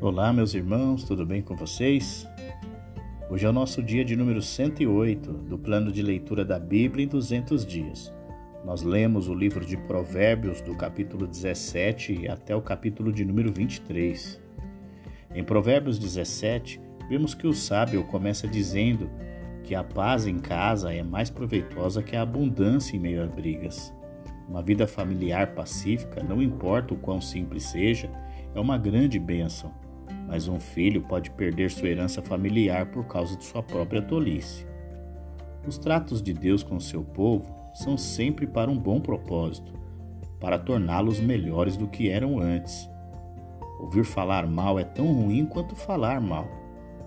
[0.00, 2.24] Olá, meus irmãos, tudo bem com vocês?
[3.28, 7.08] Hoje é o nosso dia de número 108 do plano de leitura da Bíblia em
[7.08, 8.14] 200 dias.
[8.64, 14.40] Nós lemos o livro de Provérbios do capítulo 17 até o capítulo de número 23.
[15.34, 19.10] Em Provérbios 17, vemos que o sábio começa dizendo
[19.64, 23.92] que a paz em casa é mais proveitosa que a abundância em meio a brigas.
[24.48, 28.08] Uma vida familiar pacífica, não importa o quão simples seja,
[28.54, 29.74] é uma grande bênção
[30.28, 34.66] mas um filho pode perder sua herança familiar por causa de sua própria tolice.
[35.66, 39.72] Os tratos de Deus com seu povo são sempre para um bom propósito,
[40.38, 42.88] para torná-los melhores do que eram antes.
[43.80, 46.46] Ouvir falar mal é tão ruim quanto falar mal.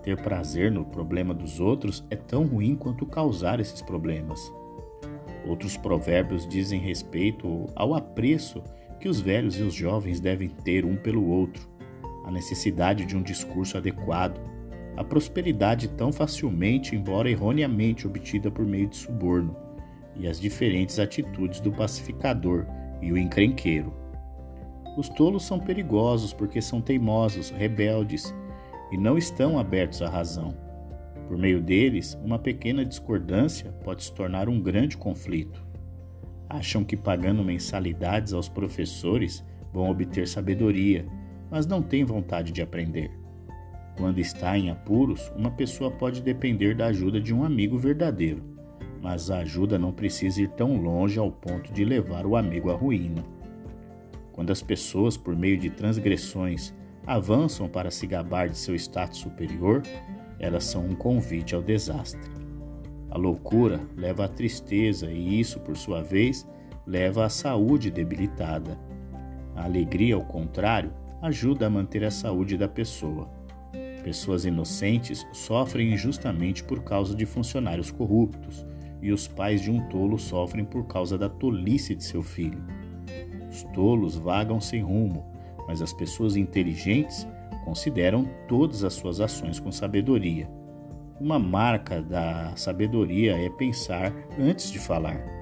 [0.02, 4.52] Ter prazer no problema dos outros é tão ruim quanto causar esses problemas.
[5.46, 8.62] Outros provérbios dizem respeito ao apreço
[8.98, 11.71] que os velhos e os jovens devem ter um pelo outro
[12.24, 14.40] a necessidade de um discurso adequado,
[14.96, 19.56] a prosperidade tão facilmente, embora erroneamente obtida por meio de suborno,
[20.14, 22.66] e as diferentes atitudes do pacificador
[23.00, 23.92] e o encrenqueiro.
[24.96, 28.34] Os tolos são perigosos porque são teimosos, rebeldes
[28.90, 30.54] e não estão abertos à razão.
[31.26, 35.64] Por meio deles, uma pequena discordância pode se tornar um grande conflito.
[36.46, 41.06] Acham que pagando mensalidades aos professores vão obter sabedoria
[41.52, 43.10] mas não tem vontade de aprender.
[43.98, 48.42] Quando está em apuros, uma pessoa pode depender da ajuda de um amigo verdadeiro,
[49.02, 52.74] mas a ajuda não precisa ir tão longe ao ponto de levar o amigo à
[52.74, 53.22] ruína.
[54.32, 56.74] Quando as pessoas, por meio de transgressões,
[57.06, 59.82] avançam para se gabar de seu status superior,
[60.40, 62.30] elas são um convite ao desastre.
[63.10, 66.48] A loucura leva à tristeza e isso, por sua vez,
[66.86, 68.78] leva à saúde debilitada.
[69.54, 70.90] A alegria, ao contrário,
[71.22, 73.30] ajuda a manter a saúde da pessoa.
[74.02, 78.66] Pessoas inocentes sofrem injustamente por causa de funcionários corruptos,
[79.00, 82.62] e os pais de um tolo sofrem por causa da tolice de seu filho.
[83.48, 85.24] Os tolos vagam sem rumo,
[85.68, 87.26] mas as pessoas inteligentes
[87.64, 90.48] consideram todas as suas ações com sabedoria.
[91.20, 95.41] Uma marca da sabedoria é pensar antes de falar.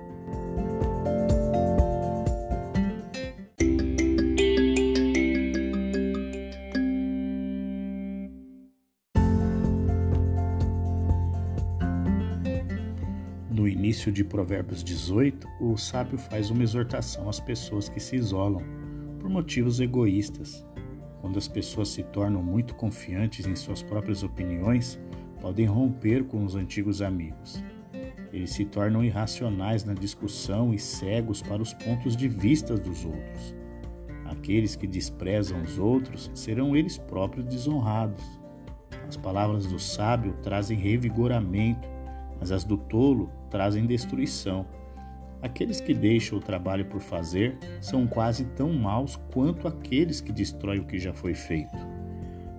[13.91, 18.63] Início de Provérbios 18, o sábio faz uma exortação às pessoas que se isolam
[19.19, 20.65] por motivos egoístas.
[21.21, 24.97] Quando as pessoas se tornam muito confiantes em suas próprias opiniões,
[25.41, 27.65] podem romper com os antigos amigos.
[28.33, 33.57] Eles se tornam irracionais na discussão e cegos para os pontos de vista dos outros.
[34.25, 38.23] Aqueles que desprezam os outros serão eles próprios desonrados.
[39.09, 41.89] As palavras do sábio trazem revigoramento,
[42.39, 44.67] mas as do tolo trazem destruição.
[45.43, 50.81] Aqueles que deixam o trabalho por fazer são quase tão maus quanto aqueles que destroem
[50.81, 51.77] o que já foi feito.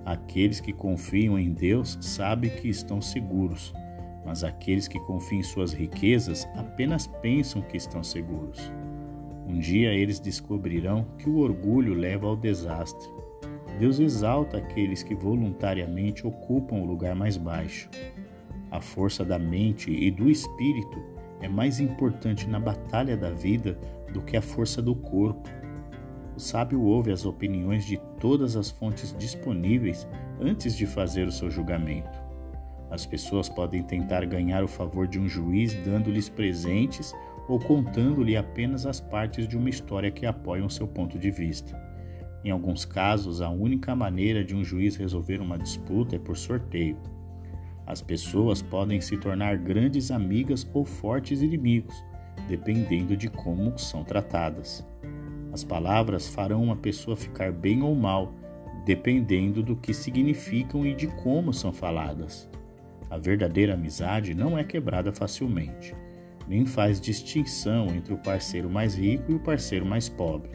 [0.04, 3.72] Aqueles que confiam em Deus sabem que estão seguros,
[4.26, 8.72] mas aqueles que confiam em suas riquezas apenas pensam que estão seguros.
[9.48, 13.08] Um dia eles descobrirão que o orgulho leva ao desastre.
[13.78, 17.90] Deus exalta aqueles que voluntariamente ocupam o lugar mais baixo.
[18.72, 20.98] A força da mente e do espírito
[21.42, 23.78] é mais importante na batalha da vida
[24.14, 25.50] do que a força do corpo.
[26.38, 30.08] O sábio ouve as opiniões de todas as fontes disponíveis
[30.40, 32.18] antes de fazer o seu julgamento.
[32.90, 37.14] As pessoas podem tentar ganhar o favor de um juiz dando-lhes presentes
[37.50, 41.78] ou contando-lhe apenas as partes de uma história que apoiam seu ponto de vista.
[42.44, 46.98] Em alguns casos, a única maneira de um juiz resolver uma disputa é por sorteio.
[47.86, 51.96] As pessoas podem se tornar grandes amigas ou fortes inimigos,
[52.48, 54.86] dependendo de como são tratadas.
[55.52, 58.34] As palavras farão uma pessoa ficar bem ou mal,
[58.86, 62.50] dependendo do que significam e de como são faladas.
[63.10, 65.94] A verdadeira amizade não é quebrada facilmente,
[66.48, 70.52] nem faz distinção entre o parceiro mais rico e o parceiro mais pobre.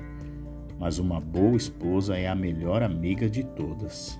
[0.78, 4.18] Mas uma boa esposa é a melhor amiga de todas.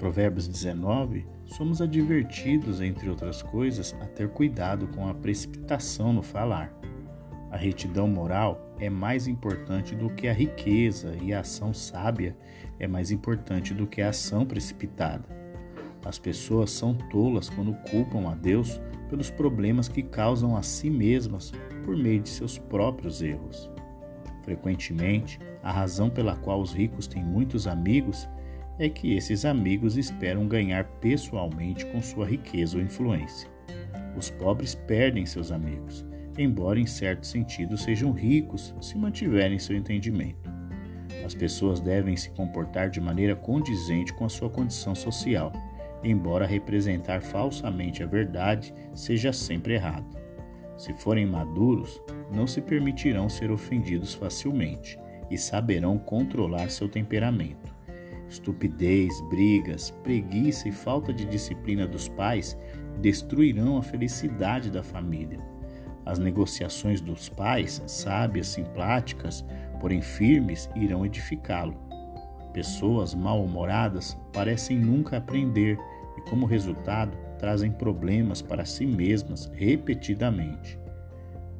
[0.00, 6.72] Provérbios 19, somos advertidos, entre outras coisas, a ter cuidado com a precipitação no falar.
[7.50, 12.34] A retidão moral é mais importante do que a riqueza e a ação sábia
[12.78, 15.28] é mais importante do que a ação precipitada.
[16.02, 18.80] As pessoas são tolas quando culpam a Deus
[19.10, 21.52] pelos problemas que causam a si mesmas
[21.84, 23.70] por meio de seus próprios erros.
[24.44, 28.26] Frequentemente, a razão pela qual os ricos têm muitos amigos
[28.80, 33.46] é que esses amigos esperam ganhar pessoalmente com sua riqueza ou influência.
[34.16, 36.06] Os pobres perdem seus amigos,
[36.38, 40.50] embora em certo sentido sejam ricos se mantiverem seu entendimento.
[41.22, 45.52] As pessoas devem se comportar de maneira condizente com a sua condição social,
[46.02, 50.18] embora representar falsamente a verdade seja sempre errado.
[50.78, 52.00] Se forem maduros,
[52.32, 54.98] não se permitirão ser ofendidos facilmente
[55.30, 57.69] e saberão controlar seu temperamento.
[58.30, 62.56] Estupidez, brigas, preguiça e falta de disciplina dos pais
[63.00, 65.40] destruirão a felicidade da família.
[66.06, 69.44] As negociações dos pais, sábias, simpáticas,
[69.80, 71.76] porém firmes, irão edificá-lo.
[72.52, 75.76] Pessoas mal-humoradas parecem nunca aprender
[76.16, 80.78] e, como resultado, trazem problemas para si mesmas repetidamente.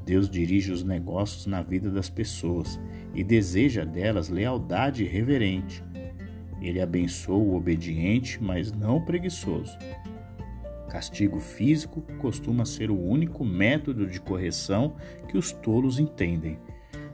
[0.04, 2.80] Deus dirige os negócios na vida das pessoas
[3.14, 5.84] e deseja delas lealdade reverente.
[6.60, 9.76] Ele abençoa o obediente, mas não o preguiçoso.
[10.88, 14.96] Castigo físico costuma ser o único método de correção
[15.28, 16.58] que os tolos entendem,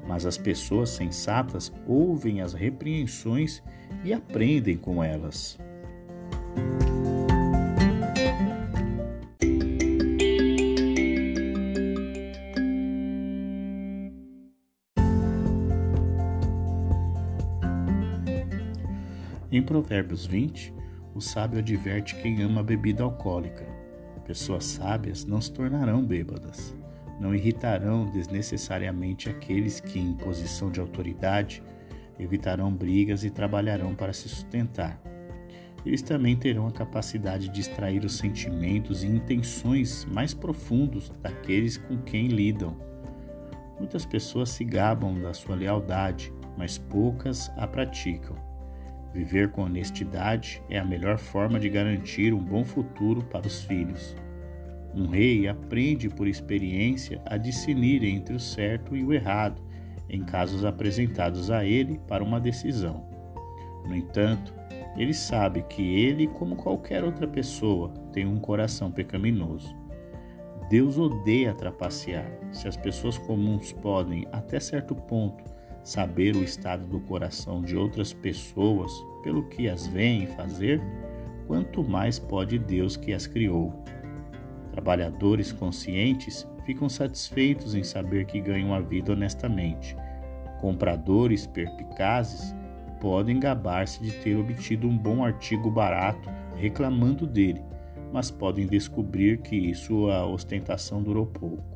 [0.09, 3.63] mas as pessoas sensatas ouvem as repreensões
[4.03, 5.59] e aprendem com elas.
[19.67, 20.73] Provérbios 20,
[21.13, 23.67] o sábio adverte quem ama bebida alcoólica.
[24.25, 26.73] Pessoas sábias não se tornarão bêbadas,
[27.21, 31.65] não irritarão desnecessariamente aqueles que, em posição de autoridade,
[32.17, 35.01] evitarão brigas e trabalharão para se sustentar.
[35.85, 41.99] Eles também terão a capacidade de extrair os sentimentos e intenções mais profundos daqueles com
[41.99, 42.77] quem lidam.
[43.79, 48.46] Muitas pessoas se gabam da sua lealdade, mas poucas a praticam.
[49.17, 54.15] Viver com honestidade é a melhor forma de garantir um bom futuro para os filhos.
[54.95, 59.63] Um rei aprende por experiência a discernir entre o certo e o errado
[60.07, 63.09] em casos apresentados a ele para uma decisão.
[63.87, 64.53] No entanto,
[64.99, 69.75] ele sabe que ele, como qualquer outra pessoa, tem um coração pecaminoso.
[70.69, 72.31] Deus odeia trapacear.
[72.53, 75.43] Se as pessoas comuns podem, até certo ponto,
[75.87, 78.91] saber o estado do coração de outras pessoas
[79.23, 80.83] pelo que as veem fazer,
[81.47, 83.73] quanto mais pode Deus que as criou.
[84.73, 89.97] Trabalhadores conscientes ficam satisfeitos em saber que ganham a vida honestamente.
[90.61, 92.53] Compradores perpicazes
[93.01, 97.63] podem gabar-se de ter obtido um bom artigo barato reclamando dele,
[98.13, 101.76] mas podem descobrir que sua ostentação durou pouco.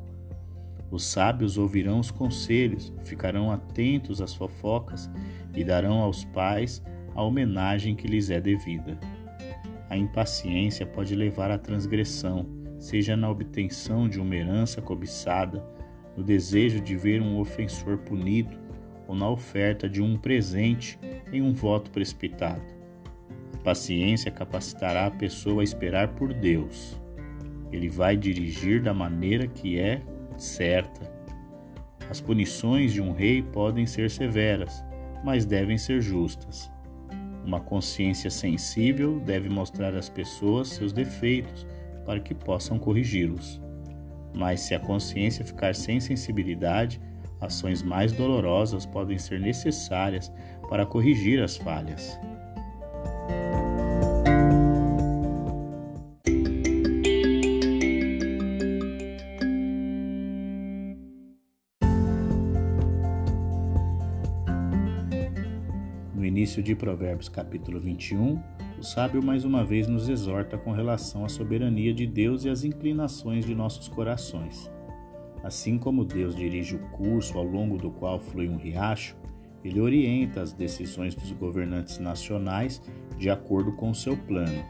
[0.90, 5.10] Os sábios ouvirão os conselhos, ficarão atentos às fofocas
[5.54, 6.82] e darão aos pais
[7.14, 8.98] a homenagem que lhes é devida.
[9.88, 12.46] A impaciência pode levar à transgressão,
[12.78, 15.64] seja na obtenção de uma herança cobiçada,
[16.16, 18.58] no desejo de ver um ofensor punido
[19.06, 20.98] ou na oferta de um presente
[21.32, 22.62] em um voto precipitado.
[23.54, 27.00] A paciência capacitará a pessoa a esperar por Deus.
[27.70, 30.02] Ele vai dirigir da maneira que é
[30.42, 31.10] certa.
[32.08, 34.84] As punições de um rei podem ser severas,
[35.24, 36.70] mas devem ser justas.
[37.44, 41.66] Uma consciência sensível deve mostrar às pessoas seus defeitos
[42.04, 43.60] para que possam corrigi-los.
[44.34, 47.00] Mas se a consciência ficar sem sensibilidade,
[47.40, 50.32] ações mais dolorosas podem ser necessárias
[50.68, 52.18] para corrigir as falhas.
[66.60, 68.40] Início de Provérbios capítulo 21,
[68.78, 72.64] o sábio mais uma vez nos exorta com relação à soberania de Deus e às
[72.64, 74.70] inclinações de nossos corações.
[75.42, 79.16] Assim como Deus dirige o curso ao longo do qual flui um riacho,
[79.64, 82.82] ele orienta as decisões dos governantes nacionais
[83.16, 84.62] de acordo com o seu plano.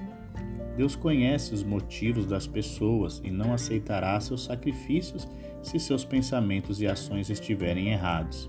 [0.76, 5.28] Deus conhece os motivos das pessoas e não aceitará seus sacrifícios
[5.62, 8.48] se seus pensamentos e ações estiverem errados.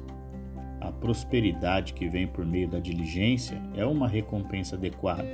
[0.81, 5.27] A prosperidade que vem por meio da diligência é uma recompensa adequada,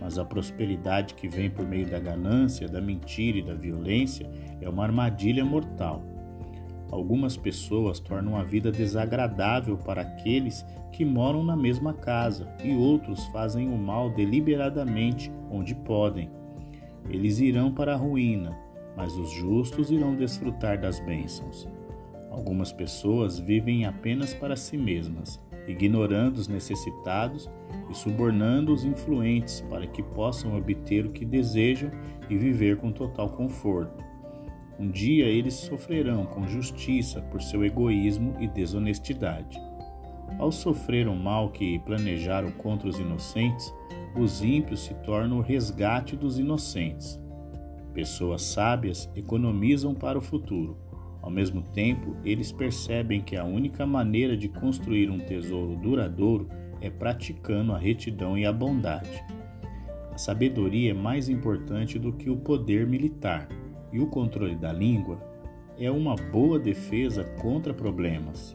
[0.00, 4.28] mas a prosperidade que vem por meio da ganância, da mentira e da violência
[4.62, 6.02] é uma armadilha mortal.
[6.90, 13.26] Algumas pessoas tornam a vida desagradável para aqueles que moram na mesma casa e outros
[13.26, 16.30] fazem o mal deliberadamente onde podem.
[17.10, 18.56] Eles irão para a ruína,
[18.96, 21.68] mas os justos irão desfrutar das bênçãos.
[22.34, 27.48] Algumas pessoas vivem apenas para si mesmas, ignorando os necessitados
[27.88, 31.92] e subornando os influentes para que possam obter o que desejam
[32.28, 34.02] e viver com total conforto.
[34.80, 39.56] Um dia eles sofrerão com justiça por seu egoísmo e desonestidade.
[40.36, 43.72] Ao sofrer o mal que planejaram contra os inocentes,
[44.18, 47.20] os ímpios se tornam o resgate dos inocentes.
[47.92, 50.83] Pessoas sábias economizam para o futuro.
[51.24, 56.50] Ao mesmo tempo, eles percebem que a única maneira de construir um tesouro duradouro
[56.82, 59.24] é praticando a retidão e a bondade.
[60.12, 63.48] A sabedoria é mais importante do que o poder militar,
[63.90, 65.18] e o controle da língua
[65.78, 68.54] é uma boa defesa contra problemas.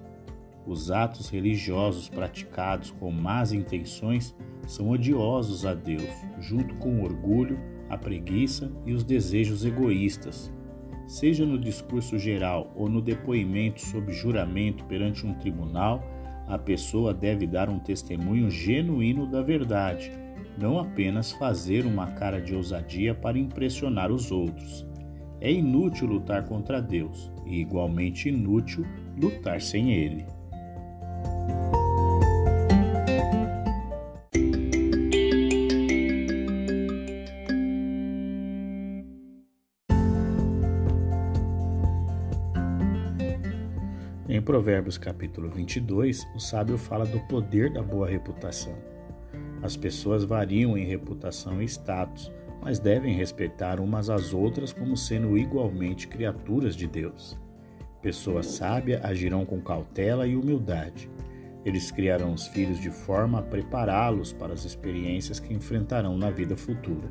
[0.64, 4.36] Os atos religiosos praticados com más intenções
[4.68, 6.08] são odiosos a Deus,
[6.40, 7.60] junto com o orgulho,
[7.90, 10.54] a preguiça e os desejos egoístas.
[11.10, 16.04] Seja no discurso geral ou no depoimento sob juramento perante um tribunal,
[16.48, 20.12] a pessoa deve dar um testemunho genuíno da verdade,
[20.56, 24.86] não apenas fazer uma cara de ousadia para impressionar os outros.
[25.42, 28.86] É inútil lutar contra Deus e igualmente inútil
[29.20, 30.28] lutar sem Ele.
[44.50, 48.76] Provérbios capítulo 22, o sábio fala do poder da boa reputação.
[49.62, 55.38] As pessoas variam em reputação e status, mas devem respeitar umas às outras como sendo
[55.38, 57.38] igualmente criaturas de Deus.
[58.02, 61.12] Pessoas sábias agirão com cautela e humildade.
[61.64, 66.58] Eles criarão os filhos de forma a prepará-los para as experiências que enfrentarão na vida
[66.58, 67.08] futura.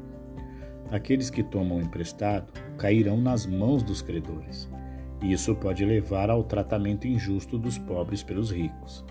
[0.90, 4.68] Aqueles que tomam emprestado cairão nas mãos dos credores
[5.22, 9.04] isso pode levar ao tratamento injusto dos pobres pelos ricos.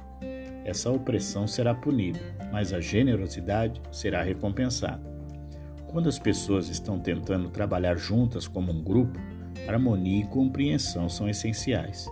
[0.63, 2.19] Essa opressão será punida,
[2.51, 5.01] mas a generosidade será recompensada.
[5.87, 9.17] Quando as pessoas estão tentando trabalhar juntas como um grupo,
[9.67, 12.09] harmonia e compreensão são essenciais.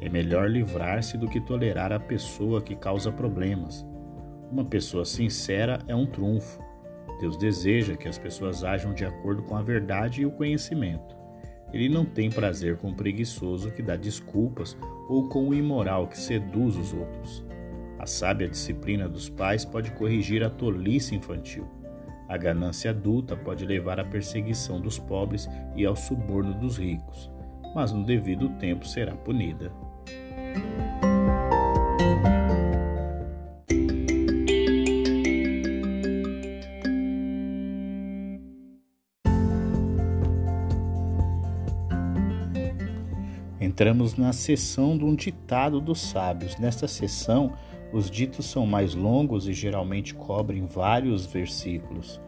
[0.00, 3.86] É melhor livrar-se do que tolerar a pessoa que causa problemas.
[4.50, 6.62] Uma pessoa sincera é um trunfo.
[7.20, 11.23] Deus deseja que as pessoas ajam de acordo com a verdade e o conhecimento.
[11.74, 14.76] Ele não tem prazer com o preguiçoso que dá desculpas
[15.08, 17.44] ou com o imoral que seduz os outros.
[17.98, 21.66] A sábia disciplina dos pais pode corrigir a tolice infantil.
[22.28, 27.28] A ganância adulta pode levar à perseguição dos pobres e ao suborno dos ricos,
[27.74, 29.72] mas no devido tempo será punida.
[43.74, 46.56] Entramos na sessão de um ditado dos sábios.
[46.58, 47.54] Nesta sessão,
[47.92, 52.20] os ditos são mais longos e geralmente cobrem vários versículos.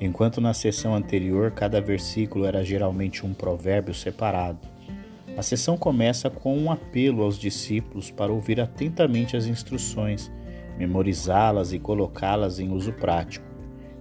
[0.00, 4.58] Enquanto na sessão anterior cada versículo era geralmente um provérbio separado.
[5.36, 10.32] A sessão começa com um apelo aos discípulos para ouvir atentamente as instruções,
[10.76, 13.46] memorizá-las e colocá-las em uso prático.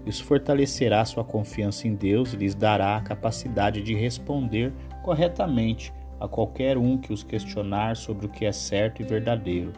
[0.04, 4.74] Isso fortalecerá sua confiança em Deus e lhes dará a capacidade de responder
[5.04, 9.74] corretamente a qualquer um que os questionar sobre o que é certo e verdadeiro.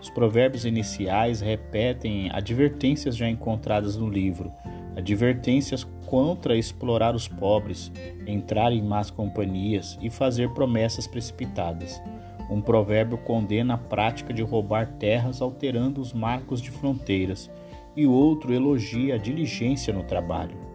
[0.00, 4.52] Os provérbios iniciais repetem advertências já encontradas no livro,
[4.96, 7.92] advertências contra explorar os pobres,
[8.26, 12.00] entrar em más companhias e fazer promessas precipitadas.
[12.48, 17.50] Um provérbio condena a prática de roubar terras alterando os marcos de fronteiras,
[17.96, 20.65] e outro elogia a diligência no trabalho.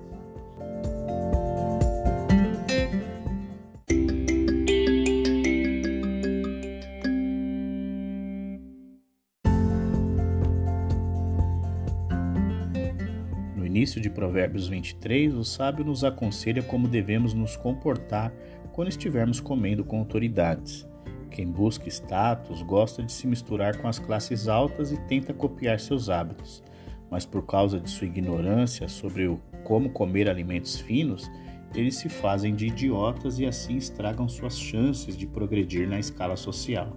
[13.81, 18.31] Início de Provérbios 23, o sábio nos aconselha como devemos nos comportar
[18.71, 20.87] quando estivermos comendo com autoridades.
[21.31, 26.11] Quem busca status gosta de se misturar com as classes altas e tenta copiar seus
[26.11, 26.63] hábitos,
[27.09, 31.27] mas por causa de sua ignorância sobre o como comer alimentos finos,
[31.73, 36.95] eles se fazem de idiotas e assim estragam suas chances de progredir na escala social.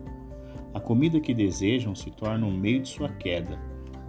[0.75, 3.59] A comida que desejam se torna um meio de sua queda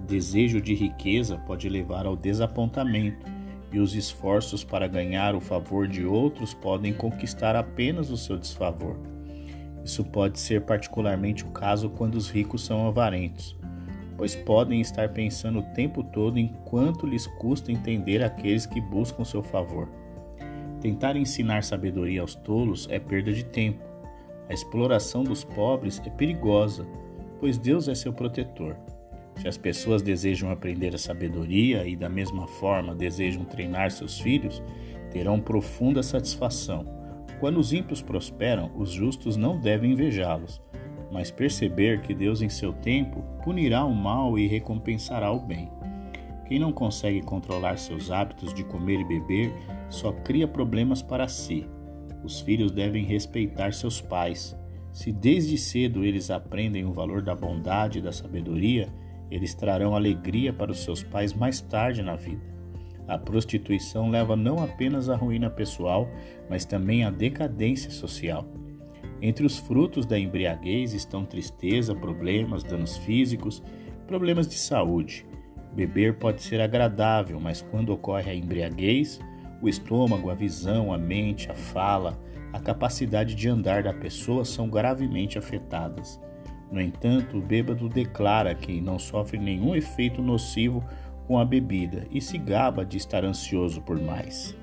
[0.06, 3.26] desejo de riqueza pode levar ao desapontamento,
[3.72, 8.96] e os esforços para ganhar o favor de outros podem conquistar apenas o seu desfavor.
[9.84, 13.56] Isso pode ser particularmente o caso quando os ricos são avarentos,
[14.18, 19.26] pois podem estar pensando o tempo todo em quanto lhes custa entender aqueles que buscam
[19.26, 19.90] seu favor.
[20.80, 23.84] Tentar ensinar sabedoria aos tolos é perda de tempo.
[24.48, 26.86] A exploração dos pobres é perigosa,
[27.40, 28.78] pois Deus é seu protetor.
[29.36, 34.62] Se as pessoas desejam aprender a sabedoria e, da mesma forma, desejam treinar seus filhos,
[35.12, 36.86] terão profunda satisfação.
[37.40, 40.62] Quando os ímpios prosperam, os justos não devem invejá-los,
[41.12, 45.70] mas perceber que Deus, em seu tempo, punirá o mal e recompensará o bem.
[46.46, 49.52] Quem não consegue controlar seus hábitos de comer e beber
[49.90, 51.68] só cria problemas para si.
[52.24, 54.56] Os filhos devem respeitar seus pais.
[54.94, 58.90] Se desde cedo eles aprendem o valor da bondade e da sabedoria,
[59.36, 62.42] eles trarão alegria para os seus pais mais tarde na vida.
[63.06, 66.10] A prostituição leva não apenas à ruína pessoal,
[66.50, 68.48] mas também à decadência social.
[69.22, 73.62] Entre os frutos da embriaguez estão tristeza, problemas, danos físicos,
[74.08, 75.26] problemas de saúde.
[75.74, 79.20] Beber pode ser agradável, mas quando ocorre a embriaguez,
[79.62, 82.18] o estômago, a visão, a mente, a fala,
[82.54, 86.22] a capacidade de andar da pessoa são gravemente afetadas.
[86.72, 90.84] No entanto, o bêbado declara que não sofre nenhum efeito nocivo
[91.28, 94.56] com a bebida e se gaba de estar ansioso por mais.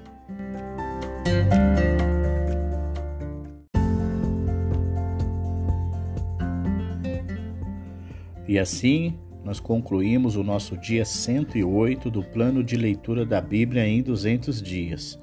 [8.46, 14.02] E assim, nós concluímos o nosso dia 108 do plano de leitura da Bíblia em
[14.02, 15.18] 200 dias.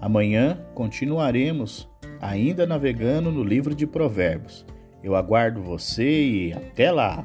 [0.00, 1.88] Amanhã continuaremos
[2.20, 4.66] ainda navegando no livro de Provérbios.
[5.02, 7.24] Eu aguardo você e até lá!